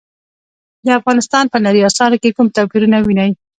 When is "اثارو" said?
1.89-2.21